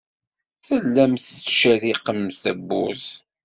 [0.65, 3.07] Tellamt tettcerriqemt tawwurt.